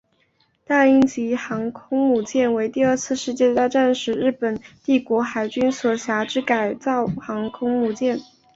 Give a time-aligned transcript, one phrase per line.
[0.65, 8.19] 大鹰级航空母舰为第二次世界大战时日本帝国海军所辖之改造航空母舰。